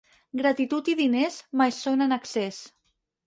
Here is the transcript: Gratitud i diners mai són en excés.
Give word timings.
Gratitud 0.39 0.89
i 0.93 0.95
diners 1.01 1.37
mai 1.63 1.75
són 1.81 2.05
en 2.09 2.17
excés. 2.17 2.61